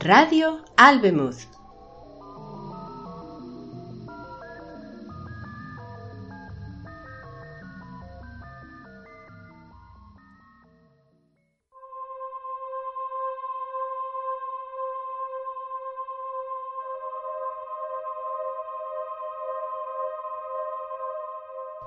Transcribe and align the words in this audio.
Radio 0.00 0.60
Albemuth. 0.76 1.40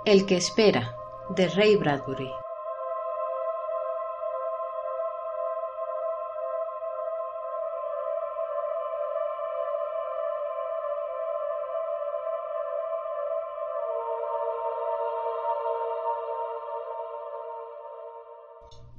El 0.03 0.25
que 0.25 0.35
espera, 0.35 0.97
de 1.29 1.47
Ray 1.47 1.77
Bradbury. 1.77 2.40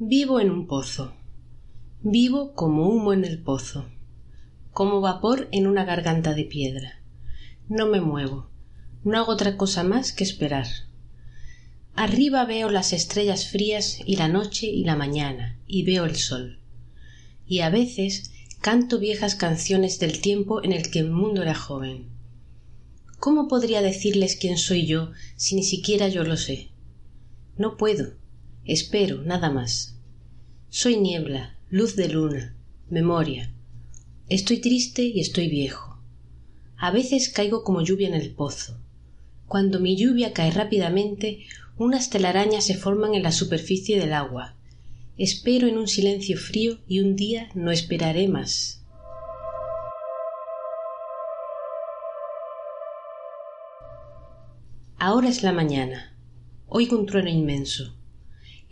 Vivo 0.05 0.41
en 0.41 0.51
un 0.51 0.67
pozo. 0.67 1.15
Vivo 2.01 2.55
como 2.55 2.89
humo 2.89 3.13
en 3.13 3.25
el 3.25 3.41
pozo, 3.41 3.89
como 4.73 5.01
vapor 5.01 5.47
en 5.53 5.69
una 5.69 5.85
garganta 5.85 6.35
de 6.35 6.43
piedra. 6.43 7.01
No 7.69 7.87
me 7.87 8.01
muevo, 8.01 8.51
no 9.05 9.17
hago 9.17 9.31
otra 9.31 9.57
cosa 9.57 9.85
más 9.85 10.13
que 10.13 10.25
esperar. 10.25 10.67
Arriba 11.95 12.45
veo 12.47 12.69
las 12.69 12.93
estrellas 12.93 13.49
frías 13.49 14.01
y 14.05 14.17
la 14.17 14.27
noche 14.27 14.67
y 14.67 14.83
la 14.83 14.97
mañana, 14.97 15.57
y 15.69 15.85
veo 15.85 16.05
el 16.05 16.17
sol. 16.17 16.59
Y 17.47 17.61
a 17.61 17.71
veces 17.71 18.33
canto 18.61 18.99
viejas 18.99 19.37
canciones 19.37 20.01
del 20.01 20.21
tiempo 20.21 20.65
en 20.65 20.73
el 20.73 20.91
que 20.91 20.99
el 20.99 21.13
mundo 21.13 21.43
era 21.43 21.55
joven. 21.55 22.09
¿Cómo 23.21 23.47
podría 23.47 23.83
decirles 23.83 24.35
quién 24.35 24.59
soy 24.59 24.85
yo 24.85 25.13
si 25.37 25.55
ni 25.55 25.63
siquiera 25.63 26.09
yo 26.09 26.25
lo 26.25 26.37
sé? 26.37 26.71
No 27.57 27.77
puedo. 27.77 28.21
Espero, 28.65 29.23
nada 29.23 29.51
más. 29.51 29.97
Soy 30.69 30.97
niebla, 30.97 31.59
luz 31.69 31.97
de 31.97 32.09
luna, 32.09 32.57
memoria. 32.89 33.53
Estoy 34.29 34.59
triste 34.59 35.03
y 35.03 35.19
estoy 35.19 35.49
viejo. 35.49 35.99
A 36.77 36.93
veces 36.93 37.29
caigo 37.29 37.65
como 37.65 37.83
lluvia 37.83 38.07
en 38.07 38.15
el 38.15 38.31
pozo. 38.31 38.79
Cuando 39.49 39.81
mi 39.81 39.97
lluvia 39.97 40.33
cae 40.33 40.53
rápidamente, 40.53 41.45
unas 41.77 42.09
telarañas 42.09 42.65
se 42.65 42.77
forman 42.77 43.15
en 43.15 43.25
la 43.25 43.33
superficie 43.33 43.99
del 43.99 44.13
agua. 44.13 44.55
Espero 45.19 45.67
en 45.67 45.77
un 45.77 45.89
silencio 45.89 46.39
frío 46.39 46.79
y 46.87 47.01
un 47.01 47.17
día 47.17 47.51
no 47.55 47.73
esperaré 47.73 48.29
más. 48.29 48.85
Ahora 54.99 55.29
es 55.29 55.43
la 55.43 55.53
mañana. 55.53 56.17
Oigo 56.69 56.97
un 56.97 57.07
trueno 57.07 57.29
inmenso. 57.29 57.97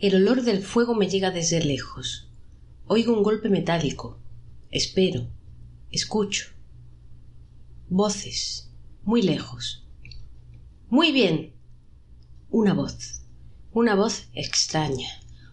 El 0.01 0.15
olor 0.15 0.41
del 0.41 0.63
fuego 0.63 0.95
me 0.95 1.07
llega 1.07 1.29
desde 1.29 1.63
lejos. 1.63 2.27
Oigo 2.87 3.13
un 3.13 3.21
golpe 3.21 3.49
metálico. 3.49 4.19
Espero. 4.71 5.27
Escucho. 5.91 6.47
Voces. 7.87 8.71
Muy 9.03 9.21
lejos. 9.21 9.85
Muy 10.89 11.11
bien. 11.11 11.53
Una 12.49 12.73
voz. 12.73 13.21
Una 13.73 13.93
voz 13.93 14.27
extraña. 14.33 15.07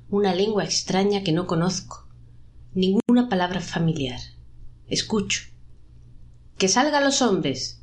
Una 0.09 0.35
lengua 0.35 0.65
extraña 0.65 1.23
que 1.23 1.33
no 1.33 1.47
conozco. 1.47 2.09
Ninguna 2.73 3.29
palabra 3.29 3.61
familiar. 3.61 4.21
Escucho. 4.87 5.43
Que 6.57 6.69
salgan 6.69 7.05
los 7.05 7.21
hombres. 7.21 7.83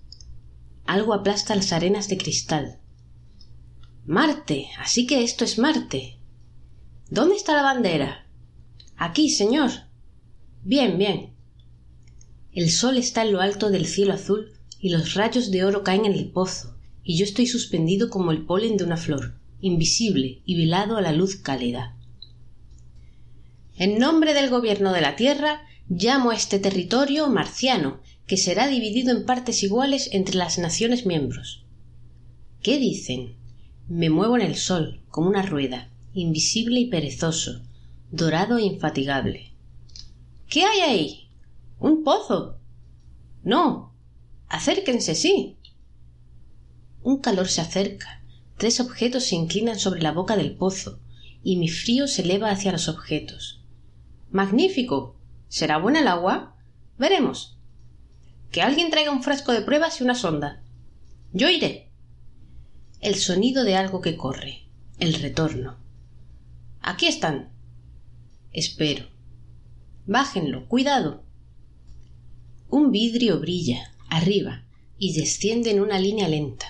Algo 0.87 1.13
aplasta 1.13 1.53
las 1.53 1.71
arenas 1.73 2.07
de 2.07 2.17
cristal. 2.17 2.79
Marte. 4.07 4.69
Así 4.79 5.05
que 5.05 5.23
esto 5.23 5.45
es 5.45 5.59
Marte. 5.59 6.14
¿Dónde 7.09 7.35
está 7.35 7.53
la 7.53 7.61
bandera? 7.61 8.25
Aquí, 8.97 9.29
señor. 9.29 9.69
Bien, 10.63 10.97
bien. 10.97 11.35
El 12.51 12.71
sol 12.71 12.97
está 12.97 13.21
en 13.21 13.31
lo 13.31 13.41
alto 13.41 13.69
del 13.69 13.85
cielo 13.85 14.13
azul 14.13 14.53
y 14.79 14.89
los 14.89 15.13
rayos 15.13 15.51
de 15.51 15.63
oro 15.65 15.83
caen 15.83 16.05
en 16.05 16.13
el 16.13 16.31
pozo, 16.31 16.75
y 17.03 17.17
yo 17.17 17.25
estoy 17.25 17.45
suspendido 17.45 18.09
como 18.09 18.31
el 18.31 18.43
polen 18.43 18.75
de 18.77 18.85
una 18.85 18.97
flor, 18.97 19.35
invisible 19.61 20.41
y 20.45 20.57
velado 20.57 20.97
a 20.97 21.01
la 21.01 21.11
luz 21.11 21.35
cálida. 21.35 21.95
En 23.77 23.99
nombre 23.99 24.33
del 24.33 24.49
gobierno 24.49 24.91
de 24.91 25.01
la 25.01 25.15
Tierra, 25.15 25.61
llamo 25.87 26.31
a 26.31 26.35
este 26.35 26.57
territorio 26.57 27.29
marciano, 27.29 27.99
que 28.25 28.37
será 28.37 28.67
dividido 28.67 29.11
en 29.11 29.25
partes 29.25 29.61
iguales 29.61 30.09
entre 30.11 30.37
las 30.37 30.57
naciones 30.57 31.05
miembros. 31.05 31.65
¿Qué 32.63 32.79
dicen? 32.79 33.35
Me 33.87 34.09
muevo 34.09 34.35
en 34.37 34.41
el 34.41 34.55
sol, 34.55 35.01
como 35.09 35.29
una 35.29 35.43
rueda, 35.43 35.91
invisible 36.15 36.79
y 36.79 36.85
perezoso, 36.87 37.61
dorado 38.09 38.57
e 38.57 38.63
infatigable. 38.63 39.51
¿Qué 40.47 40.63
hay 40.63 40.79
ahí? 40.79 41.29
¿Un 41.77 42.03
pozo? 42.03 42.57
No. 43.43 43.93
Acérquense, 44.47 45.13
sí. 45.13 45.57
Un 47.03 47.19
calor 47.19 47.49
se 47.49 47.59
acerca. 47.59 48.23
Tres 48.57 48.79
objetos 48.79 49.25
se 49.25 49.35
inclinan 49.35 49.77
sobre 49.77 50.01
la 50.01 50.13
boca 50.13 50.37
del 50.37 50.55
pozo, 50.55 51.01
y 51.43 51.57
mi 51.57 51.67
frío 51.67 52.07
se 52.07 52.21
eleva 52.21 52.49
hacia 52.49 52.71
los 52.71 52.87
objetos. 52.87 53.61
Magnífico. 54.31 55.17
¿Será 55.49 55.77
buena 55.77 55.99
el 55.99 56.07
agua? 56.07 56.55
Veremos. 56.97 57.59
Que 58.51 58.61
alguien 58.61 58.89
traiga 58.89 59.11
un 59.11 59.21
frasco 59.21 59.51
de 59.51 59.61
pruebas 59.61 59.99
y 59.99 60.03
una 60.05 60.15
sonda. 60.15 60.63
Yo 61.33 61.49
iré. 61.49 61.91
El 63.01 63.15
sonido 63.15 63.65
de 63.65 63.75
algo 63.75 63.99
que 63.99 64.15
corre. 64.15 64.69
El 64.97 65.13
retorno. 65.15 65.84
Aquí 66.87 67.07
están. 67.07 67.49
Espero. 68.53 69.07
Bájenlo. 70.05 70.67
Cuidado. 70.67 71.23
Un 72.69 72.91
vidrio 72.91 73.39
brilla, 73.39 73.91
arriba, 74.07 74.65
y 74.99 75.13
desciende 75.13 75.71
en 75.71 75.81
una 75.81 75.97
línea 75.97 76.27
lenta. 76.27 76.67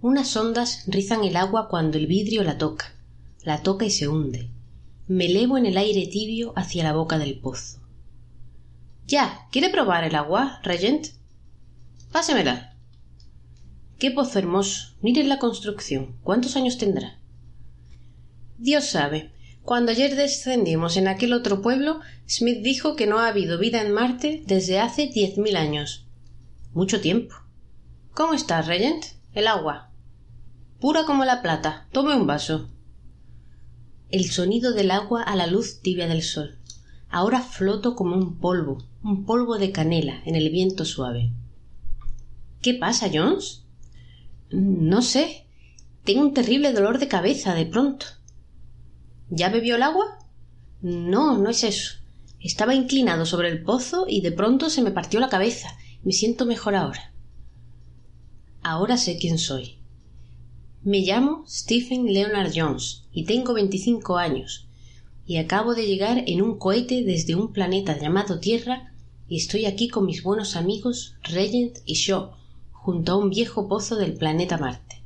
Unas 0.00 0.36
ondas 0.36 0.84
rizan 0.86 1.24
el 1.24 1.34
agua 1.34 1.68
cuando 1.68 1.98
el 1.98 2.06
vidrio 2.06 2.44
la 2.44 2.58
toca. 2.58 2.94
La 3.42 3.60
toca 3.60 3.84
y 3.84 3.90
se 3.90 4.06
hunde. 4.06 4.50
Me 5.08 5.26
elevo 5.26 5.58
en 5.58 5.66
el 5.66 5.78
aire 5.78 6.06
tibio 6.06 6.52
hacia 6.54 6.84
la 6.84 6.92
boca 6.92 7.18
del 7.18 7.40
pozo. 7.40 7.80
Ya. 9.08 9.48
¿Quiere 9.50 9.68
probar 9.68 10.04
el 10.04 10.14
agua, 10.14 10.60
Regent? 10.62 11.08
Pásemela. 12.12 12.76
Qué 13.98 14.12
pozo 14.12 14.38
hermoso. 14.38 14.94
Miren 15.02 15.28
la 15.28 15.40
construcción. 15.40 16.16
¿Cuántos 16.22 16.54
años 16.54 16.78
tendrá? 16.78 17.18
Dios 18.58 18.84
sabe. 18.84 19.32
Cuando 19.70 19.92
ayer 19.92 20.16
descendimos 20.16 20.96
en 20.96 21.06
aquel 21.06 21.32
otro 21.32 21.62
pueblo, 21.62 22.00
Smith 22.28 22.60
dijo 22.60 22.96
que 22.96 23.06
no 23.06 23.20
ha 23.20 23.28
habido 23.28 23.56
vida 23.56 23.80
en 23.80 23.92
Marte 23.92 24.42
desde 24.44 24.80
hace 24.80 25.06
diez 25.06 25.38
mil 25.38 25.54
años. 25.54 26.08
Mucho 26.72 27.00
tiempo. 27.00 27.36
¿Cómo 28.12 28.34
está, 28.34 28.62
Regent? 28.62 29.04
El 29.32 29.46
agua. 29.46 29.92
Pura 30.80 31.04
como 31.04 31.24
la 31.24 31.40
plata. 31.40 31.86
Tome 31.92 32.16
un 32.16 32.26
vaso. 32.26 32.68
El 34.08 34.24
sonido 34.24 34.72
del 34.72 34.90
agua 34.90 35.22
a 35.22 35.36
la 35.36 35.46
luz 35.46 35.80
tibia 35.80 36.08
del 36.08 36.24
sol. 36.24 36.58
Ahora 37.08 37.40
floto 37.40 37.94
como 37.94 38.16
un 38.16 38.40
polvo, 38.40 38.82
un 39.04 39.24
polvo 39.24 39.56
de 39.56 39.70
canela 39.70 40.20
en 40.26 40.34
el 40.34 40.50
viento 40.50 40.84
suave. 40.84 41.30
¿Qué 42.60 42.74
pasa, 42.74 43.08
Jones? 43.14 43.62
No 44.50 45.00
sé. 45.00 45.46
Tengo 46.02 46.22
un 46.22 46.34
terrible 46.34 46.72
dolor 46.72 46.98
de 46.98 47.06
cabeza 47.06 47.54
de 47.54 47.66
pronto. 47.66 48.06
¿Ya 49.30 49.48
bebió 49.48 49.76
el 49.76 49.82
agua? 49.82 50.18
No, 50.82 51.38
no 51.38 51.50
es 51.50 51.64
eso. 51.64 51.94
Estaba 52.40 52.74
inclinado 52.74 53.26
sobre 53.26 53.48
el 53.48 53.62
pozo 53.62 54.06
y 54.08 54.22
de 54.22 54.32
pronto 54.32 54.70
se 54.70 54.82
me 54.82 54.90
partió 54.90 55.20
la 55.20 55.28
cabeza. 55.28 55.68
Me 56.02 56.12
siento 56.12 56.46
mejor 56.46 56.74
ahora. 56.74 57.12
Ahora 58.62 58.96
sé 58.96 59.18
quién 59.18 59.38
soy. 59.38 59.78
Me 60.82 61.00
llamo 61.00 61.44
Stephen 61.46 62.12
Leonard 62.12 62.52
Jones 62.54 63.04
y 63.12 63.24
tengo 63.24 63.54
veinticinco 63.54 64.16
años 64.16 64.66
y 65.26 65.36
acabo 65.36 65.74
de 65.74 65.86
llegar 65.86 66.24
en 66.26 66.42
un 66.42 66.58
cohete 66.58 67.04
desde 67.04 67.36
un 67.36 67.52
planeta 67.52 67.96
llamado 67.98 68.40
Tierra 68.40 68.92
y 69.28 69.36
estoy 69.36 69.66
aquí 69.66 69.88
con 69.88 70.06
mis 70.06 70.22
buenos 70.22 70.56
amigos 70.56 71.14
Regent 71.22 71.78
y 71.84 71.94
Shaw 71.94 72.32
junto 72.72 73.12
a 73.12 73.16
un 73.16 73.30
viejo 73.30 73.68
pozo 73.68 73.96
del 73.96 74.14
planeta 74.14 74.58
Marte. 74.58 74.99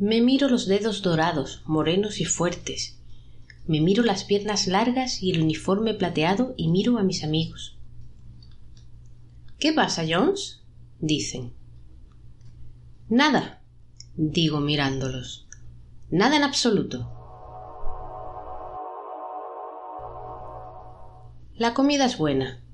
Me 0.00 0.22
miro 0.22 0.48
los 0.48 0.66
dedos 0.66 1.02
dorados, 1.02 1.62
morenos 1.66 2.22
y 2.22 2.24
fuertes. 2.24 2.98
Me 3.66 3.82
miro 3.82 4.02
las 4.02 4.24
piernas 4.24 4.66
largas 4.66 5.22
y 5.22 5.30
el 5.30 5.42
uniforme 5.42 5.92
plateado 5.92 6.54
y 6.56 6.68
miro 6.68 6.96
a 6.96 7.02
mis 7.02 7.22
amigos. 7.22 7.76
¿Qué 9.58 9.74
pasa, 9.74 10.02
Jones? 10.08 10.62
dicen. 11.00 11.52
Nada, 13.10 13.62
digo 14.16 14.60
mirándolos. 14.60 15.46
Nada 16.08 16.38
en 16.38 16.44
absoluto. 16.44 17.12
La 21.56 21.74
comida 21.74 22.06
es 22.06 22.16
buena. 22.16 22.64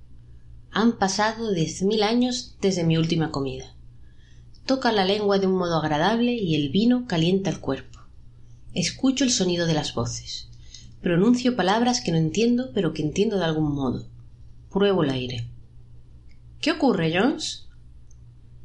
Han 0.71 0.97
pasado 0.97 1.51
diez 1.51 1.83
mil 1.83 2.05
años 2.05 2.57
desde 2.61 2.85
mi 2.85 2.97
última 2.97 3.33
comida. 3.33 3.76
Toca 4.67 4.91
la 4.91 5.05
lengua 5.05 5.39
de 5.39 5.47
un 5.47 5.55
modo 5.55 5.79
agradable 5.79 6.33
y 6.35 6.57
el 6.57 6.71
vino 6.71 7.07
calienta 7.07 7.51
el 7.51 7.61
cuerpo. 7.61 8.01
Escucho 8.75 9.23
el 9.23 9.31
sonido 9.31 9.67
de 9.67 9.75
las 9.75 9.95
voces. 9.95 10.49
Pronuncio 11.01 11.55
palabras 11.55 12.01
que 12.01 12.11
no 12.11 12.19
entiendo, 12.19 12.73
pero 12.75 12.93
que 12.93 13.03
entiendo 13.03 13.39
de 13.39 13.45
algún 13.45 13.73
modo. 13.73 14.09
Pruebo 14.71 15.05
el 15.05 15.11
aire. 15.11 15.49
¿Qué 16.61 16.73
ocurre, 16.73 17.17
Jones? 17.17 17.69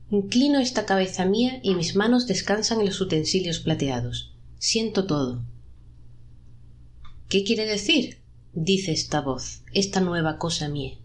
Inclino 0.10 0.60
esta 0.60 0.88
cabeza 0.88 1.26
mía 1.26 1.60
y 1.62 1.76
mis 1.76 1.96
manos 1.96 2.26
descansan 2.26 2.80
en 2.80 2.88
los 2.88 3.00
utensilios 3.00 3.60
plateados. 3.60 4.34
Siento 4.58 5.06
todo. 5.06 5.44
¿Qué 7.30 7.44
quiere 7.44 7.66
decir? 7.66 8.18
dice 8.54 8.92
esta 8.92 9.22
voz, 9.22 9.62
esta 9.72 10.02
nueva 10.02 10.40
cosa 10.40 10.68
mía. 10.68 10.98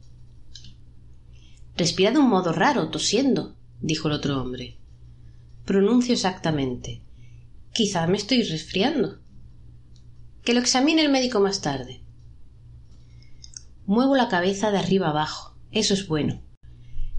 Respira 1.76 2.10
de 2.12 2.18
un 2.18 2.28
modo 2.28 2.52
raro, 2.52 2.88
tosiendo, 2.88 3.54
dijo 3.80 4.08
el 4.08 4.14
otro 4.14 4.40
hombre. 4.40 4.78
Pronuncio 5.66 6.14
exactamente. 6.14 7.02
Quizá 7.74 8.06
me 8.06 8.16
estoy 8.16 8.42
resfriando. 8.42 9.18
Que 10.42 10.54
lo 10.54 10.60
examine 10.60 11.02
el 11.02 11.10
médico 11.10 11.40
más 11.40 11.60
tarde. 11.60 12.00
Muevo 13.84 14.16
la 14.16 14.28
cabeza 14.28 14.70
de 14.70 14.78
arriba 14.78 15.10
abajo. 15.10 15.58
Eso 15.72 15.92
es 15.92 16.08
bueno. 16.08 16.42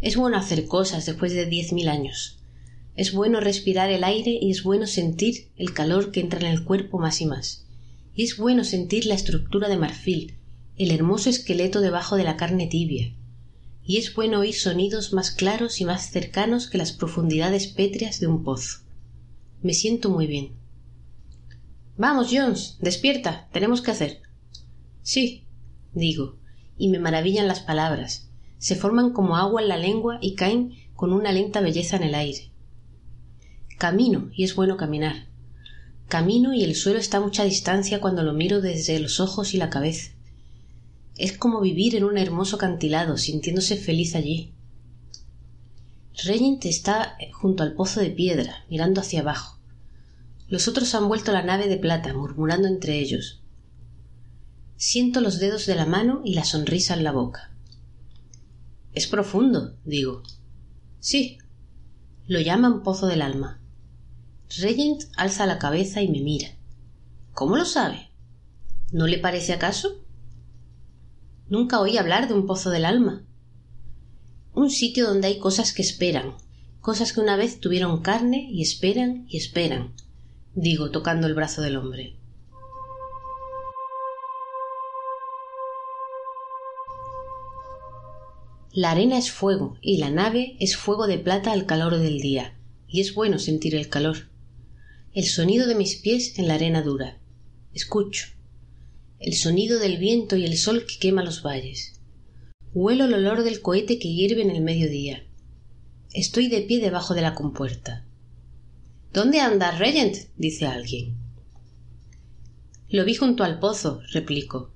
Es 0.02 0.18
bueno 0.18 0.38
hacer 0.38 0.66
cosas 0.66 1.06
después 1.06 1.34
de 1.34 1.46
diez 1.46 1.72
mil 1.74 1.90
años. 1.90 2.40
Es 2.96 3.14
bueno 3.14 3.40
respirar 3.40 3.92
el 3.92 4.04
aire 4.04 4.40
y 4.42 4.50
es 4.50 4.64
bueno 4.64 4.88
sentir 4.88 5.52
el 5.56 5.74
calor 5.74 6.12
que 6.12 6.22
entra 6.22 6.40
en 6.40 6.48
el 6.48 6.64
cuerpo 6.64 6.98
más 6.98 7.22
y 7.22 7.28
más 7.28 7.68
y 8.18 8.24
es 8.24 8.36
bueno 8.36 8.64
sentir 8.64 9.06
la 9.06 9.14
estructura 9.14 9.70
de 9.70 9.78
marfil, 9.78 10.40
el 10.76 10.90
hermoso 10.90 11.30
esqueleto 11.30 11.82
debajo 11.82 12.16
de 12.16 12.24
la 12.24 12.36
carne 12.36 12.66
tibia, 12.66 13.14
y 13.88 13.98
es 13.98 14.14
bueno 14.14 14.42
oír 14.42 14.54
sonidos 14.54 15.14
más 15.14 15.32
claros 15.32 15.80
y 15.80 15.86
más 15.86 16.12
cercanos 16.12 16.70
que 16.70 16.78
las 16.78 16.92
profundidades 16.92 17.68
pétreas 17.68 18.20
de 18.20 18.28
un 18.28 18.44
pozo. 18.44 18.82
Me 19.62 19.74
siento 19.74 20.10
muy 20.10 20.28
bien. 20.28 20.52
Vamos, 21.96 22.28
Jones, 22.30 22.78
despierta, 22.82 23.48
tenemos 23.54 23.82
que 23.82 23.92
hacer. 23.92 24.22
Sí, 25.04 25.48
digo, 25.94 26.38
y 26.78 26.90
me 26.90 27.00
maravillan 27.00 27.48
las 27.48 27.62
palabras. 27.62 28.30
Se 28.58 28.76
forman 28.76 29.14
como 29.14 29.38
agua 29.38 29.62
en 29.62 29.70
la 29.70 29.78
lengua 29.78 30.20
y 30.22 30.36
caen 30.36 30.74
con 30.94 31.14
una 31.14 31.32
lenta 31.32 31.62
belleza 31.62 31.96
en 31.96 32.04
el 32.04 32.16
aire. 32.16 32.52
Camino, 33.78 34.30
y 34.34 34.44
es 34.44 34.54
bueno 34.54 34.76
caminar. 34.76 35.30
Camino 36.10 36.54
y 36.54 36.66
el 36.66 36.76
suelo 36.76 37.00
está 37.00 37.18
a 37.18 37.22
mucha 37.22 37.46
distancia 37.46 38.02
cuando 38.02 38.24
lo 38.24 38.34
miro 38.34 38.60
desde 38.60 39.00
los 39.00 39.22
ojos 39.22 39.54
y 39.54 39.58
la 39.58 39.70
cabeza. 39.70 40.12
Es 41.18 41.38
como 41.38 41.62
vivir 41.62 41.96
en 41.96 42.04
un 42.04 42.18
hermoso 42.18 42.58
acantilado, 42.58 43.18
sintiéndose 43.18 43.76
feliz 43.76 44.16
allí. 44.16 44.54
Regent 46.24 46.66
está 46.66 47.18
junto 47.34 47.64
al 47.64 47.74
pozo 47.74 48.00
de 48.00 48.12
piedra, 48.12 48.66
mirando 48.70 49.02
hacia 49.02 49.22
abajo. 49.22 49.60
Los 50.48 50.68
otros 50.68 50.94
han 50.96 51.08
vuelto 51.08 51.32
la 51.32 51.44
nave 51.44 51.68
de 51.68 51.78
plata, 51.78 52.14
murmurando 52.14 52.68
entre 52.68 53.00
ellos. 53.00 53.42
Siento 54.76 55.22
los 55.22 55.40
dedos 55.40 55.66
de 55.66 55.76
la 55.76 55.86
mano 55.86 56.22
y 56.24 56.36
la 56.36 56.46
sonrisa 56.46 56.94
en 56.94 57.04
la 57.04 57.12
boca. 57.12 57.52
Es 58.94 59.08
profundo, 59.08 59.76
digo. 59.86 60.22
Sí. 61.00 61.40
Lo 62.28 62.40
llaman 62.40 62.84
pozo 62.84 63.08
del 63.08 63.22
alma. 63.22 63.60
Regent 64.60 65.04
alza 65.16 65.46
la 65.46 65.60
cabeza 65.60 66.02
y 66.02 66.10
me 66.10 66.22
mira. 66.22 66.50
¿Cómo 67.34 67.58
lo 67.58 67.66
sabe? 67.66 68.10
¿No 68.92 69.08
le 69.08 69.18
parece 69.18 69.54
acaso? 69.54 70.04
Nunca 71.50 71.80
oí 71.80 71.98
hablar 71.98 72.28
de 72.28 72.34
un 72.34 72.46
pozo 72.46 72.70
del 72.70 72.86
alma. 72.86 73.24
Un 74.54 74.70
sitio 74.70 75.08
donde 75.08 75.28
hay 75.28 75.40
cosas 75.40 75.74
que 75.74 75.82
esperan, 75.82 76.34
cosas 76.82 77.14
que 77.14 77.20
una 77.20 77.36
vez 77.36 77.60
tuvieron 77.60 78.02
carne 78.02 78.48
y 78.50 78.62
esperan 78.62 79.26
y 79.30 79.38
esperan, 79.38 79.94
digo 80.56 80.92
tocando 80.92 81.28
el 81.28 81.36
brazo 81.36 81.62
del 81.62 81.78
hombre. 81.78 82.16
La 88.72 88.92
arena 88.92 89.18
es 89.18 89.32
fuego 89.32 89.78
y 89.82 89.98
la 89.98 90.12
nave 90.12 90.56
es 90.60 90.78
fuego 90.78 91.08
de 91.08 91.18
plata 91.18 91.52
al 91.52 91.66
calor 91.66 91.98
del 91.98 92.20
día, 92.20 92.58
y 92.88 93.02
es 93.02 93.16
bueno 93.16 93.40
sentir 93.40 93.74
el 93.74 93.90
calor 93.90 94.28
el 95.18 95.26
sonido 95.26 95.66
de 95.66 95.74
mis 95.74 95.96
pies 95.96 96.38
en 96.38 96.48
la 96.48 96.54
arena 96.54 96.84
dura. 96.84 97.18
Escucho. 97.74 98.37
El 99.20 99.34
sonido 99.34 99.80
del 99.80 99.98
viento 99.98 100.36
y 100.36 100.46
el 100.46 100.58
sol 100.58 100.86
que 100.86 100.98
quema 101.00 101.24
los 101.24 101.44
valles. 101.44 102.00
Huelo 102.74 103.06
el 103.06 103.14
olor 103.14 103.44
del 103.44 103.62
cohete 103.62 104.00
que 104.00 104.14
hierve 104.14 104.42
en 104.42 104.52
el 104.52 104.62
mediodía. 104.62 105.26
Estoy 106.14 106.48
de 106.48 106.62
pie 106.62 106.80
debajo 106.80 107.14
de 107.14 107.22
la 107.22 107.36
compuerta. 107.36 108.06
¿Dónde 109.14 109.40
anda 109.40 109.72
Regent? 109.72 110.16
dice 110.36 110.66
alguien. 110.66 111.18
Lo 112.90 113.06
vi 113.06 113.16
junto 113.16 113.44
al 113.44 113.60
pozo, 113.60 114.02
replico. 114.12 114.72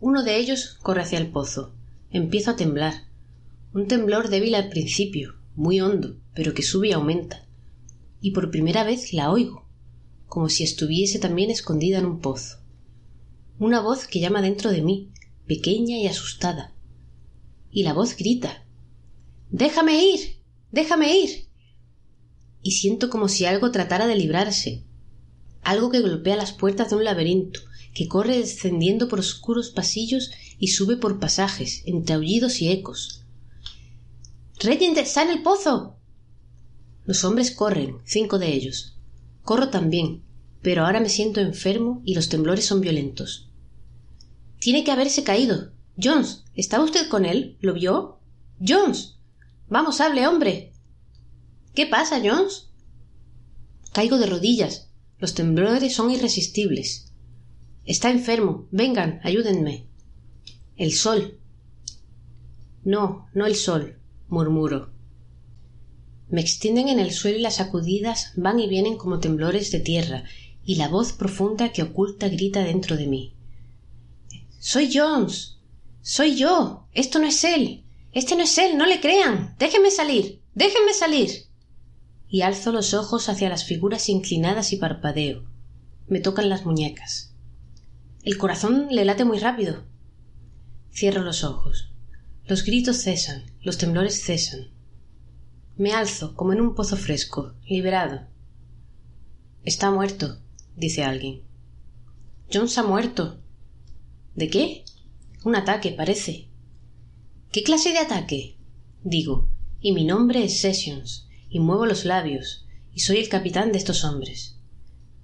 Uno 0.00 0.24
de 0.24 0.36
ellos 0.36 0.78
corre 0.82 1.02
hacia 1.02 1.18
el 1.18 1.30
pozo. 1.30 1.74
Empiezo 2.10 2.50
a 2.50 2.56
temblar. 2.56 3.08
Un 3.72 3.86
temblor 3.86 4.28
débil 4.28 4.54
al 4.54 4.68
principio, 4.68 5.34
muy 5.54 5.80
hondo, 5.80 6.16
pero 6.34 6.54
que 6.54 6.62
sube 6.62 6.88
y 6.88 6.92
aumenta 6.92 7.46
y 8.22 8.30
por 8.30 8.50
primera 8.50 8.84
vez 8.84 9.12
la 9.12 9.30
oigo, 9.30 9.66
como 10.26 10.48
si 10.48 10.62
estuviese 10.62 11.18
también 11.18 11.50
escondida 11.50 11.98
en 11.98 12.06
un 12.06 12.20
pozo. 12.20 12.61
Una 13.64 13.78
voz 13.78 14.08
que 14.08 14.18
llama 14.18 14.42
dentro 14.42 14.72
de 14.72 14.82
mí, 14.82 15.12
pequeña 15.46 15.96
y 15.96 16.08
asustada. 16.08 16.72
Y 17.70 17.84
la 17.84 17.92
voz 17.92 18.16
grita 18.16 18.64
Déjame 19.52 20.04
ir. 20.04 20.40
Déjame 20.72 21.16
ir. 21.16 21.46
Y 22.60 22.72
siento 22.72 23.08
como 23.08 23.28
si 23.28 23.44
algo 23.44 23.70
tratara 23.70 24.08
de 24.08 24.16
librarse, 24.16 24.82
algo 25.62 25.92
que 25.92 26.00
golpea 26.00 26.34
las 26.34 26.50
puertas 26.50 26.90
de 26.90 26.96
un 26.96 27.04
laberinto, 27.04 27.60
que 27.94 28.08
corre 28.08 28.36
descendiendo 28.36 29.06
por 29.06 29.20
oscuros 29.20 29.70
pasillos 29.70 30.32
y 30.58 30.66
sube 30.66 30.96
por 30.96 31.20
pasajes, 31.20 31.84
entre 31.86 32.16
aullidos 32.16 32.60
y 32.62 32.68
ecos. 32.68 33.22
Regent 34.58 34.98
está 34.98 35.22
en 35.22 35.30
el 35.30 35.42
pozo. 35.44 35.94
Los 37.04 37.22
hombres 37.22 37.52
corren, 37.52 37.98
cinco 38.06 38.40
de 38.40 38.54
ellos. 38.54 38.98
Corro 39.44 39.68
también, 39.68 40.24
pero 40.62 40.84
ahora 40.84 40.98
me 40.98 41.08
siento 41.08 41.40
enfermo 41.40 42.02
y 42.04 42.16
los 42.16 42.28
temblores 42.28 42.66
son 42.66 42.80
violentos. 42.80 43.50
Tiene 44.62 44.84
que 44.84 44.92
haberse 44.92 45.24
caído. 45.24 45.72
Jones, 46.00 46.44
¿estaba 46.54 46.84
usted 46.84 47.08
con 47.08 47.24
él? 47.24 47.56
¿Lo 47.60 47.74
vio? 47.74 48.20
Jones. 48.64 49.16
Vamos, 49.68 50.00
hable, 50.00 50.28
hombre. 50.28 50.72
¿Qué 51.74 51.86
pasa, 51.86 52.20
Jones? 52.24 52.70
Caigo 53.92 54.18
de 54.18 54.26
rodillas. 54.26 54.88
Los 55.18 55.34
temblores 55.34 55.96
son 55.96 56.12
irresistibles. 56.12 57.10
Está 57.86 58.12
enfermo. 58.12 58.68
Vengan, 58.70 59.18
ayúdenme. 59.24 59.88
El 60.76 60.92
sol. 60.92 61.40
No, 62.84 63.26
no 63.34 63.46
el 63.46 63.56
sol, 63.56 63.98
murmuro. 64.28 64.92
Me 66.28 66.40
extienden 66.40 66.88
en 66.88 67.00
el 67.00 67.10
suelo 67.10 67.38
y 67.38 67.42
las 67.42 67.56
sacudidas 67.56 68.32
van 68.36 68.60
y 68.60 68.68
vienen 68.68 68.96
como 68.96 69.18
temblores 69.18 69.72
de 69.72 69.80
tierra, 69.80 70.22
y 70.64 70.76
la 70.76 70.86
voz 70.86 71.12
profunda 71.12 71.72
que 71.72 71.82
oculta 71.82 72.28
grita 72.28 72.62
dentro 72.62 72.96
de 72.96 73.08
mí. 73.08 73.34
Soy 74.64 74.88
Jones. 74.94 75.58
Soy 76.02 76.36
yo. 76.36 76.86
Esto 76.92 77.18
no 77.18 77.26
es 77.26 77.42
él. 77.42 77.84
Este 78.12 78.36
no 78.36 78.44
es 78.44 78.56
él. 78.58 78.78
No 78.78 78.86
le 78.86 79.00
crean. 79.00 79.56
Déjenme 79.58 79.90
salir. 79.90 80.40
Déjenme 80.54 80.94
salir. 80.94 81.46
Y 82.28 82.42
alzo 82.42 82.70
los 82.70 82.94
ojos 82.94 83.28
hacia 83.28 83.48
las 83.48 83.64
figuras 83.64 84.08
inclinadas 84.08 84.72
y 84.72 84.76
parpadeo. 84.76 85.42
Me 86.06 86.20
tocan 86.20 86.48
las 86.48 86.64
muñecas. 86.64 87.34
El 88.22 88.38
corazón 88.38 88.86
le 88.92 89.04
late 89.04 89.24
muy 89.24 89.40
rápido. 89.40 89.82
Cierro 90.94 91.22
los 91.22 91.42
ojos. 91.42 91.90
Los 92.46 92.64
gritos 92.64 93.02
cesan, 93.02 93.42
los 93.62 93.78
temblores 93.78 94.22
cesan. 94.22 94.68
Me 95.76 95.92
alzo 95.92 96.36
como 96.36 96.52
en 96.52 96.60
un 96.60 96.76
pozo 96.76 96.96
fresco, 96.96 97.54
liberado. 97.66 98.28
Está 99.64 99.90
muerto, 99.90 100.38
dice 100.76 101.02
alguien. 101.02 101.42
Jones 102.52 102.78
ha 102.78 102.84
muerto. 102.84 103.41
¿De 104.34 104.48
qué? 104.48 104.84
Un 105.44 105.56
ataque, 105.56 105.92
parece. 105.92 106.48
¿Qué 107.50 107.62
clase 107.62 107.92
de 107.92 107.98
ataque? 107.98 108.56
digo, 109.04 109.48
y 109.80 109.92
mi 109.92 110.04
nombre 110.04 110.44
es 110.44 110.60
Sessions, 110.60 111.26
y 111.50 111.60
muevo 111.60 111.86
los 111.86 112.04
labios, 112.04 112.66
y 112.94 113.00
soy 113.00 113.18
el 113.18 113.28
capitán 113.28 113.72
de 113.72 113.78
estos 113.78 114.04
hombres. 114.04 114.56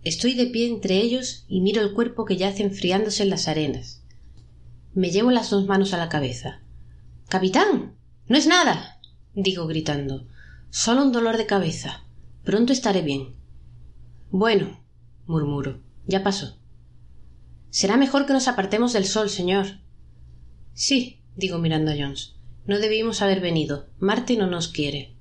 Estoy 0.03 0.35
de 0.35 0.47
pie 0.47 0.69
entre 0.69 0.99
ellos 0.99 1.45
y 1.49 1.61
miro 1.61 1.83
el 1.83 1.93
cuerpo 1.93 2.25
que 2.25 2.37
yace 2.37 2.63
enfriándose 2.63 3.23
en 3.23 3.31
las 3.31 3.49
arenas. 3.49 4.03
Me 4.95 5.11
llevo 5.11 5.31
las 5.31 5.51
dos 5.51 5.67
manos 5.67 5.93
a 5.93 5.99
la 5.99 6.09
cabeza. 6.09 6.61
Capitán. 7.29 7.95
No 8.27 8.37
es 8.37 8.47
nada. 8.47 9.01
digo 9.35 9.67
gritando. 9.67 10.27
Solo 10.71 11.03
un 11.03 11.13
dolor 11.13 11.37
de 11.37 11.47
cabeza. 11.47 12.05
Pronto 12.45 12.73
estaré 12.73 13.03
bien. 13.03 13.35
Bueno, 14.31 14.81
murmuro, 15.27 15.81
ya 16.07 16.23
pasó. 16.23 16.59
Será 17.71 17.97
mejor 17.97 18.27
que 18.27 18.33
nos 18.33 18.49
apartemos 18.49 18.93
del 18.93 19.05
sol, 19.05 19.29
señor. 19.29 19.67
Sí, 20.75 21.21
digo 21.37 21.59
mirando 21.59 21.91
a 21.91 21.95
Jones. 21.95 22.35
No 22.67 22.79
debimos 22.79 23.23
haber 23.23 23.41
venido. 23.41 23.89
Marte 23.99 24.37
no 24.37 24.47
nos 24.47 24.69
quiere. 24.69 25.15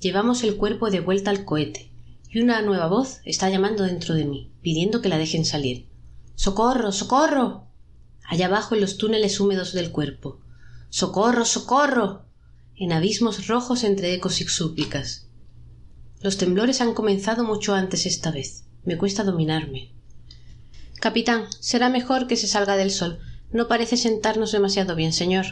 Llevamos 0.00 0.42
el 0.44 0.56
cuerpo 0.56 0.90
de 0.90 1.00
vuelta 1.00 1.30
al 1.30 1.44
cohete, 1.44 1.92
y 2.28 2.40
una 2.40 2.62
nueva 2.62 2.86
voz 2.88 3.20
está 3.24 3.50
llamando 3.50 3.84
dentro 3.84 4.14
de 4.14 4.24
mí, 4.24 4.50
pidiendo 4.62 5.02
que 5.02 5.08
la 5.08 5.18
dejen 5.18 5.44
salir. 5.44 5.88
¡Socorro! 6.36 6.90
¡Socorro! 6.90 7.66
Allá 8.24 8.46
abajo 8.46 8.74
en 8.74 8.80
los 8.80 8.96
túneles 8.96 9.40
húmedos 9.40 9.72
del 9.72 9.90
cuerpo. 9.90 10.40
¡Socorro! 10.88 11.44
¡Socorro! 11.44 12.24
En 12.76 12.92
abismos 12.92 13.46
rojos 13.46 13.84
entre 13.84 14.14
ecos 14.14 14.40
y 14.40 14.44
súplicas. 14.44 15.28
Los 16.22 16.38
temblores 16.38 16.80
han 16.80 16.94
comenzado 16.94 17.44
mucho 17.44 17.74
antes 17.74 18.06
esta 18.06 18.30
vez. 18.30 18.64
Me 18.84 18.96
cuesta 18.96 19.22
dominarme. 19.22 19.92
Capitán, 21.00 21.46
será 21.60 21.88
mejor 21.88 22.26
que 22.26 22.36
se 22.36 22.46
salga 22.46 22.76
del 22.76 22.90
sol. 22.90 23.20
No 23.52 23.68
parece 23.68 23.96
sentarnos 23.96 24.52
demasiado 24.52 24.94
bien, 24.94 25.14
señor. 25.14 25.46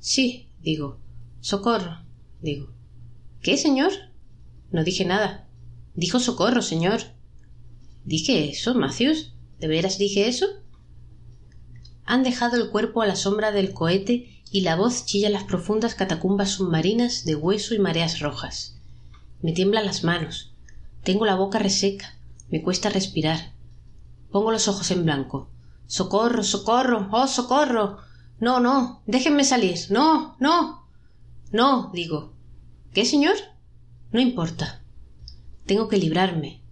Sí, 0.00 0.50
digo. 0.60 1.00
Socorro, 1.40 2.04
digo. 2.40 2.74
¿Qué, 3.40 3.56
señor? 3.56 3.92
No 4.72 4.82
dije 4.82 5.04
nada. 5.04 5.48
Dijo 5.94 6.18
socorro, 6.18 6.62
señor. 6.62 7.00
¿Dije 8.04 8.50
eso, 8.50 8.74
Matthews? 8.74 9.34
¿De 9.60 9.68
veras 9.68 9.98
dije 9.98 10.26
eso? 10.26 10.46
Han 12.04 12.24
dejado 12.24 12.56
el 12.56 12.70
cuerpo 12.70 13.02
a 13.02 13.06
la 13.06 13.14
sombra 13.14 13.52
del 13.52 13.72
cohete 13.72 14.42
y 14.50 14.62
la 14.62 14.74
voz 14.74 15.06
chilla 15.06 15.30
las 15.30 15.44
profundas 15.44 15.94
catacumbas 15.94 16.50
submarinas 16.50 17.24
de 17.24 17.36
hueso 17.36 17.72
y 17.74 17.78
mareas 17.78 18.18
rojas. 18.18 18.80
Me 19.42 19.52
tiemblan 19.52 19.86
las 19.86 20.02
manos. 20.02 20.54
Tengo 21.04 21.24
la 21.24 21.36
boca 21.36 21.60
reseca. 21.60 22.18
Me 22.48 22.62
cuesta 22.62 22.88
respirar. 22.88 23.55
Pongo 24.30 24.52
los 24.52 24.68
ojos 24.68 24.90
en 24.90 25.04
blanco. 25.04 25.50
Socorro, 25.86 26.42
socorro, 26.42 27.08
oh, 27.12 27.26
socorro. 27.26 27.98
No, 28.40 28.60
no. 28.60 29.02
Déjenme 29.06 29.44
salir. 29.44 29.78
No, 29.90 30.36
no. 30.40 30.88
No, 31.52 31.90
digo. 31.94 32.34
¿Qué, 32.92 33.04
señor? 33.04 33.36
No 34.10 34.20
importa. 34.20 34.82
Tengo 35.64 35.88
que 35.88 35.96
librarme. 35.96 36.62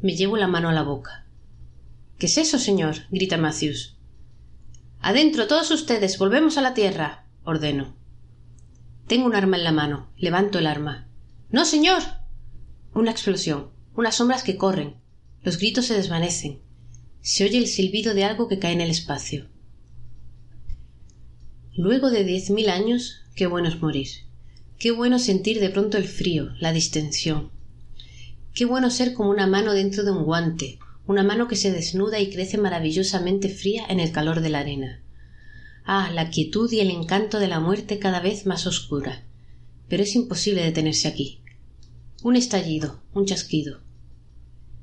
Me 0.00 0.16
llevo 0.16 0.36
la 0.36 0.48
mano 0.48 0.68
a 0.68 0.72
la 0.72 0.82
boca. 0.82 1.26
¿Qué 2.18 2.26
es 2.26 2.38
eso, 2.38 2.58
señor? 2.58 2.96
grita 3.10 3.36
Matthews. 3.36 3.96
Adentro, 5.00 5.46
todos 5.46 5.70
ustedes. 5.70 6.18
Volvemos 6.18 6.56
a 6.58 6.62
la 6.62 6.74
tierra. 6.74 7.26
ordeno. 7.44 7.96
Tengo 9.06 9.26
un 9.26 9.34
arma 9.34 9.56
en 9.56 9.64
la 9.64 9.72
mano. 9.72 10.10
Levanto 10.16 10.58
el 10.58 10.66
arma. 10.66 11.08
No, 11.50 11.64
señor. 11.64 12.02
Una 12.94 13.10
explosión. 13.10 13.70
Unas 13.94 14.14
sombras 14.16 14.42
que 14.42 14.56
corren. 14.56 15.01
Los 15.44 15.58
gritos 15.58 15.86
se 15.86 15.94
desvanecen. 15.94 16.60
Se 17.20 17.44
oye 17.44 17.58
el 17.58 17.66
silbido 17.66 18.14
de 18.14 18.24
algo 18.24 18.46
que 18.46 18.58
cae 18.60 18.72
en 18.72 18.80
el 18.80 18.90
espacio. 18.90 19.48
Luego 21.74 22.10
de 22.10 22.22
diez 22.22 22.50
mil 22.50 22.68
años, 22.68 23.22
qué 23.34 23.46
bueno 23.46 23.68
es 23.68 23.80
morir. 23.80 24.08
Qué 24.78 24.92
bueno 24.92 25.18
sentir 25.18 25.58
de 25.58 25.70
pronto 25.70 25.98
el 25.98 26.04
frío, 26.04 26.50
la 26.60 26.72
distensión. 26.72 27.50
Qué 28.54 28.66
bueno 28.66 28.90
ser 28.90 29.14
como 29.14 29.30
una 29.30 29.46
mano 29.46 29.72
dentro 29.72 30.04
de 30.04 30.12
un 30.12 30.24
guante, 30.24 30.78
una 31.06 31.24
mano 31.24 31.48
que 31.48 31.56
se 31.56 31.72
desnuda 31.72 32.20
y 32.20 32.30
crece 32.30 32.58
maravillosamente 32.58 33.48
fría 33.48 33.84
en 33.88 33.98
el 33.98 34.12
calor 34.12 34.42
de 34.42 34.50
la 34.50 34.60
arena. 34.60 35.02
Ah, 35.84 36.10
la 36.14 36.30
quietud 36.30 36.70
y 36.70 36.80
el 36.80 36.90
encanto 36.90 37.40
de 37.40 37.48
la 37.48 37.58
muerte 37.58 37.98
cada 37.98 38.20
vez 38.20 38.46
más 38.46 38.66
oscura. 38.66 39.24
Pero 39.88 40.04
es 40.04 40.14
imposible 40.14 40.62
detenerse 40.62 41.08
aquí. 41.08 41.40
Un 42.22 42.36
estallido, 42.36 43.02
un 43.12 43.26
chasquido. 43.26 43.80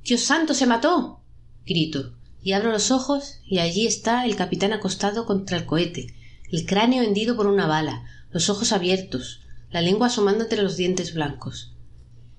Dios 0.10 0.22
santo, 0.22 0.56
se 0.56 0.66
mató. 0.66 1.22
grito, 1.68 2.16
y 2.42 2.54
abro 2.54 2.72
los 2.72 2.90
ojos 2.90 3.42
y 3.46 3.60
allí 3.60 3.86
está 3.86 4.26
el 4.26 4.36
capitán 4.36 4.74
acostado 4.74 5.28
contra 5.28 5.56
el 5.56 5.68
cohete, 5.68 6.16
el 6.52 6.66
cráneo 6.66 7.04
hendido 7.04 7.36
por 7.36 7.46
una 7.46 7.68
bala, 7.68 8.06
los 8.32 8.50
ojos 8.50 8.72
abiertos, 8.72 9.42
la 9.70 9.82
lengua 9.82 10.08
asomando 10.08 10.46
entre 10.46 10.64
los 10.64 10.78
dientes 10.78 11.14
blancos. 11.14 11.76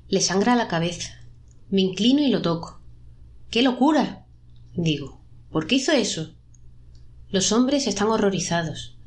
Le 0.09 0.21
sangra 0.21 0.57
la 0.57 0.67
cabeza. 0.67 1.21
Me 1.69 1.83
inclino 1.83 2.21
y 2.23 2.31
lo 2.33 2.43
toco. 2.43 2.81
¡Qué 3.51 3.63
locura! 3.63 4.27
digo. 4.75 5.21
¿Por 5.53 5.69
qué 5.69 5.77
hizo 5.77 5.93
eso? 5.93 6.35
Los 7.29 7.53
hombres 7.53 7.87
están 7.87 8.09
horrorizados. 8.09 8.99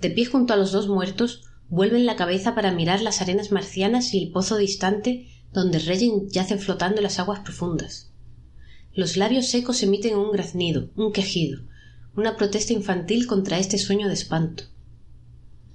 De 0.00 0.08
pie 0.08 0.24
junto 0.24 0.54
a 0.54 0.56
los 0.56 0.72
dos 0.72 0.88
muertos, 0.88 1.42
vuelven 1.68 2.06
la 2.06 2.16
cabeza 2.16 2.54
para 2.54 2.72
mirar 2.72 3.02
las 3.02 3.20
arenas 3.20 3.52
marcianas 3.52 4.14
y 4.14 4.22
el 4.22 4.30
pozo 4.30 4.56
distante 4.56 5.28
donde 5.52 5.78
Reyen 5.78 6.28
yace 6.28 6.58
flotando 6.58 6.98
en 6.98 7.04
las 7.04 7.18
aguas 7.18 7.40
profundas. 7.40 8.12
Los 8.92 9.16
labios 9.16 9.48
secos 9.48 9.82
emiten 9.82 10.16
un 10.16 10.32
graznido, 10.32 10.90
un 10.96 11.12
quejido, 11.12 11.60
una 12.16 12.36
protesta 12.36 12.72
infantil 12.72 13.26
contra 13.26 13.58
este 13.58 13.78
sueño 13.78 14.08
de 14.08 14.14
espanto. 14.14 14.64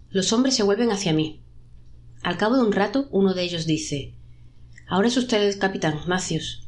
Los 0.10 0.34
hombres 0.34 0.56
se 0.56 0.64
vuelven 0.64 0.92
hacia 0.92 1.14
mí. 1.14 1.42
Al 2.22 2.38
cabo 2.38 2.56
de 2.56 2.64
un 2.64 2.72
rato 2.72 3.08
uno 3.12 3.34
de 3.34 3.44
ellos 3.44 3.66
dice 3.66 4.16
Ahora 4.88 5.08
es 5.08 5.18
usted 5.18 5.42
el 5.42 5.58
capitán, 5.58 6.02
Macios. 6.08 6.68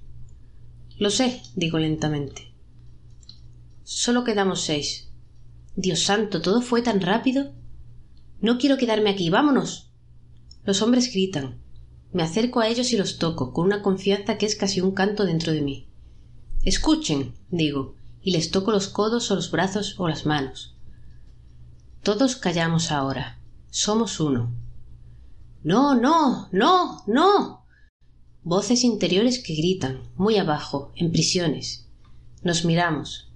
Lo 0.97 1.09
sé, 1.09 1.41
digo 1.55 1.77
lentamente. 1.77 2.53
Solo 3.83 4.23
quedamos 4.23 4.61
seis. 4.61 5.09
Dios 5.75 5.99
santo, 5.99 6.41
todo 6.41 6.61
fue 6.61 6.81
tan 6.81 7.01
rápido. 7.01 7.53
No 8.39 8.57
quiero 8.57 8.77
quedarme 8.77 9.09
aquí. 9.09 9.29
Vámonos. 9.29 9.91
Los 10.63 10.81
hombres 10.81 11.11
gritan. 11.11 11.61
Me 12.15 12.23
acerco 12.23 12.61
a 12.61 12.69
ellos 12.69 12.93
y 12.93 12.97
los 12.97 13.17
toco, 13.17 13.51
con 13.51 13.65
una 13.65 13.81
confianza 13.81 14.37
que 14.37 14.45
es 14.45 14.55
casi 14.55 14.79
un 14.79 14.91
canto 14.91 15.25
dentro 15.25 15.51
de 15.51 15.59
mí. 15.59 15.89
Escuchen, 16.63 17.33
digo, 17.49 17.95
y 18.21 18.31
les 18.31 18.51
toco 18.51 18.71
los 18.71 18.87
codos 18.87 19.29
o 19.31 19.35
los 19.35 19.51
brazos 19.51 19.95
o 19.97 20.07
las 20.07 20.25
manos. 20.25 20.77
Todos 22.03 22.37
callamos 22.37 22.93
ahora. 22.93 23.41
Somos 23.69 24.21
uno. 24.21 24.55
No, 25.61 25.93
no, 25.93 26.47
no, 26.53 27.03
no. 27.05 27.65
Voces 28.43 28.85
interiores 28.85 29.43
que 29.43 29.53
gritan, 29.53 29.99
muy 30.15 30.37
abajo, 30.37 30.93
en 30.95 31.11
prisiones. 31.11 31.89
Nos 32.43 32.63
miramos. 32.63 33.29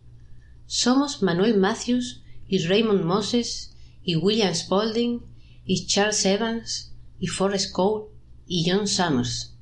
Somos 0.68 1.22
Manuel 1.22 1.58
Matthews 1.58 2.24
y 2.48 2.60
Raymond 2.60 3.04
Moses 3.04 3.76
y 4.02 4.16
William 4.16 4.56
Spalding 4.56 5.20
y 5.66 5.86
Charles 5.86 6.26
Evans 6.26 6.96
y 7.20 7.28
Forrest 7.28 7.74
Cole 7.74 8.18
y 8.50 8.70
John 8.70 8.88
Summers. 8.88 9.56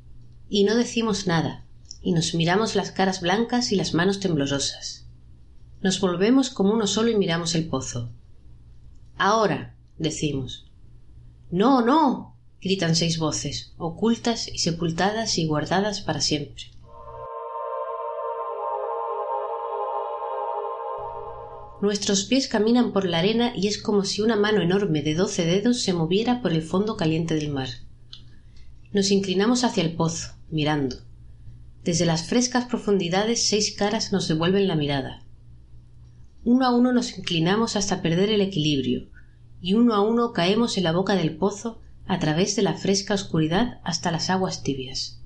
Y 0.50 0.64
no 0.64 0.76
decimos 0.76 1.28
nada, 1.28 1.66
y 2.02 2.14
nos 2.14 2.34
miramos 2.34 2.74
las 2.74 2.92
caras 2.92 3.20
blancas 3.20 3.74
y 3.74 3.76
las 3.76 3.94
manos 3.94 4.22
temblorosas. 4.22 5.06
Nos 5.82 6.00
volvemos 6.00 6.50
como 6.50 6.74
uno 6.74 6.88
solo 6.88 7.12
y 7.12 7.16
miramos 7.16 7.54
el 7.54 7.68
pozo. 7.68 8.10
Ahora, 9.18 9.76
decimos. 9.98 10.72
No, 11.52 11.82
no. 11.82 12.38
gritan 12.62 12.96
seis 12.96 13.20
voces, 13.20 13.74
ocultas 13.78 14.48
y 14.48 14.60
sepultadas 14.60 15.38
y 15.38 15.46
guardadas 15.46 16.00
para 16.00 16.22
siempre. 16.22 16.64
Nuestros 21.82 22.24
pies 22.24 22.48
caminan 22.48 22.94
por 22.94 23.06
la 23.06 23.20
arena 23.20 23.52
y 23.54 23.68
es 23.68 23.82
como 23.82 24.06
si 24.06 24.22
una 24.22 24.38
mano 24.38 24.62
enorme 24.62 25.02
de 25.04 25.14
doce 25.14 25.46
dedos 25.46 25.82
se 25.82 25.94
moviera 25.94 26.42
por 26.42 26.54
el 26.54 26.64
fondo 26.64 26.96
caliente 26.96 27.36
del 27.36 27.50
mar. 27.50 27.68
Nos 28.94 29.12
inclinamos 29.12 29.66
hacia 29.66 29.84
el 29.84 29.96
pozo, 29.96 30.34
mirando. 30.50 30.96
Desde 31.84 32.06
las 32.06 32.28
frescas 32.28 32.66
profundidades 32.66 33.46
seis 33.46 33.76
caras 33.76 34.14
nos 34.14 34.30
devuelven 34.30 34.68
la 34.68 34.76
mirada. 34.76 35.24
Uno 36.46 36.66
a 36.66 36.74
uno 36.74 36.94
nos 36.94 37.18
inclinamos 37.18 37.76
hasta 37.76 38.02
perder 38.02 38.30
el 38.30 38.40
equilibrio, 38.40 39.10
y 39.62 39.74
uno 39.74 39.94
a 39.94 40.02
uno 40.02 40.32
caemos 40.32 40.78
en 40.78 40.86
la 40.86 40.94
boca 40.94 41.16
del 41.16 41.36
pozo 41.36 41.82
a 42.06 42.20
través 42.20 42.56
de 42.56 42.62
la 42.62 42.76
fresca 42.76 43.14
oscuridad 43.14 43.82
hasta 43.84 44.12
las 44.12 44.30
aguas 44.30 44.64
tibias. 44.64 45.22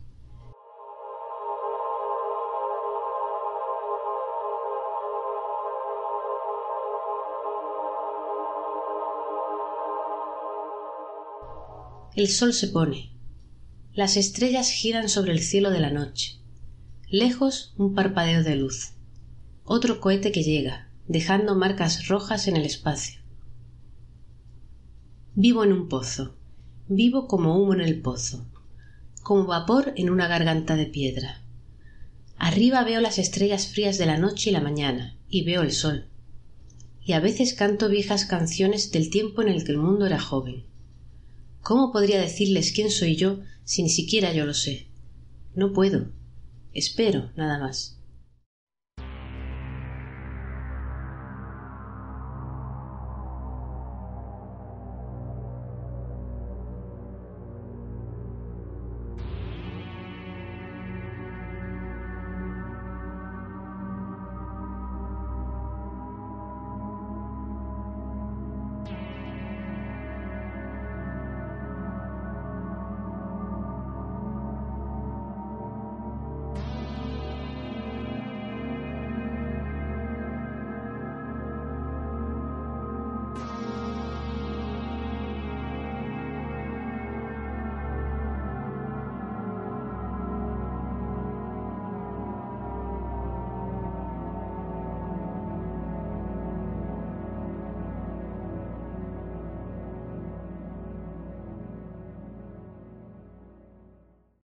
El 12.16 12.28
sol 12.28 12.54
se 12.54 12.68
pone. 12.68 13.21
Las 13.94 14.16
estrellas 14.16 14.70
giran 14.70 15.10
sobre 15.10 15.34
el 15.34 15.42
cielo 15.42 15.70
de 15.70 15.82
la 15.82 15.90
noche. 15.90 16.38
Lejos 17.10 17.74
un 17.78 17.94
parpadeo 17.94 18.42
de 18.42 18.56
luz. 18.56 18.92
Otro 19.66 20.00
cohete 20.00 20.32
que 20.32 20.44
llega, 20.44 20.90
dejando 21.10 21.56
marcas 21.56 22.08
rojas 22.08 22.48
en 22.48 22.56
el 22.56 22.64
espacio. 22.64 23.20
Vivo 25.36 25.66
en 25.66 25.74
un 25.74 25.90
pozo, 25.90 26.38
vivo 26.88 27.28
como 27.28 27.62
humo 27.62 27.74
en 27.74 27.82
el 27.82 28.00
pozo, 28.00 28.48
como 29.24 29.46
vapor 29.46 29.92
en 29.98 30.10
una 30.10 30.30
garganta 30.30 30.78
de 30.78 30.86
piedra. 30.86 31.42
Arriba 32.38 32.86
veo 32.86 33.02
las 33.02 33.20
estrellas 33.20 33.68
frías 33.68 33.98
de 33.98 34.06
la 34.06 34.18
noche 34.18 34.52
y 34.52 34.54
la 34.54 34.62
mañana, 34.62 35.18
y 35.28 35.44
veo 35.44 35.64
el 35.64 35.74
sol. 35.74 36.08
Y 37.04 37.12
a 37.12 37.20
veces 37.20 37.54
canto 37.54 37.90
viejas 37.90 38.24
canciones 38.24 38.90
del 38.94 39.10
tiempo 39.10 39.42
en 39.42 39.50
el 39.50 39.66
que 39.66 39.74
el 39.74 39.80
mundo 39.80 40.06
era 40.06 40.20
joven. 40.20 40.64
¿Cómo 41.62 41.92
podría 41.92 42.22
decirles 42.22 42.72
quién 42.72 42.90
soy 42.90 43.18
yo 43.18 43.42
si 43.64 43.84
ni 43.84 43.90
siquiera 43.90 44.34
yo 44.34 44.46
lo 44.46 44.54
sé? 44.54 44.88
No 45.56 45.74
puedo. 45.74 46.08
Espero, 46.74 47.32
nada 47.36 47.60
más. 47.60 48.01